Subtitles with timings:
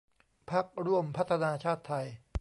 [0.49, 2.05] พรรคร่วมพัฒนาชาติไทย